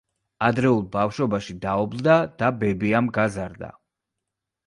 ადრეულ 0.45 0.79
ბავშვობაში 0.95 1.55
დაობლდა 1.65 2.15
და 2.41 2.49
ბებიამ 2.63 3.13
გაზარდა. 3.19 3.69